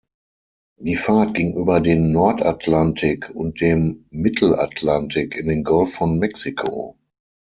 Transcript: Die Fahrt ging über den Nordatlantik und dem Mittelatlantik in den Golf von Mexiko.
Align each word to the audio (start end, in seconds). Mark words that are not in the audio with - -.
Die 0.79 0.95
Fahrt 0.95 1.35
ging 1.35 1.53
über 1.55 1.79
den 1.79 2.11
Nordatlantik 2.11 3.29
und 3.29 3.61
dem 3.61 4.07
Mittelatlantik 4.09 5.35
in 5.35 5.47
den 5.47 5.63
Golf 5.63 5.93
von 5.93 6.17
Mexiko. 6.17 6.97